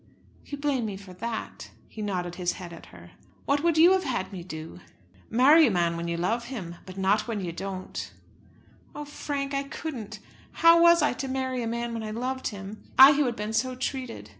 "You 0.43 0.57
blame 0.57 0.87
me 0.87 0.97
for 0.97 1.13
that." 1.13 1.69
He 1.87 2.01
nodded 2.01 2.33
his 2.33 2.53
head 2.53 2.73
at 2.73 2.87
her. 2.87 3.11
"What 3.45 3.61
would 3.61 3.77
you 3.77 3.91
have 3.91 4.03
had 4.03 4.33
me 4.33 4.43
do?" 4.43 4.79
"Marry 5.29 5.67
a 5.67 5.69
man 5.69 5.95
when 5.95 6.07
you 6.07 6.17
love 6.17 6.45
him, 6.45 6.77
but 6.87 6.97
not 6.97 7.27
when 7.27 7.39
you 7.39 7.51
don't." 7.51 8.11
"Oh, 8.95 9.05
Frank! 9.05 9.53
I 9.53 9.61
couldn't. 9.61 10.17
How 10.53 10.81
was 10.81 11.03
I 11.03 11.13
to 11.13 11.27
marry 11.27 11.61
a 11.61 11.67
man 11.67 11.93
when 11.93 12.01
I 12.01 12.09
loved 12.09 12.47
him, 12.47 12.81
I 12.97 13.13
who 13.13 13.25
had 13.25 13.35
been 13.35 13.53
so 13.53 13.75
treated? 13.75 14.29